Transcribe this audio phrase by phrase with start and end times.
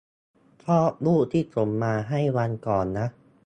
[0.63, 3.07] ชอบรูปที่ส่งมาให้วันก่อนนะ